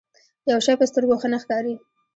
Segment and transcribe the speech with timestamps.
[0.51, 1.75] يو شی په سترګو ښه نه ښکاري.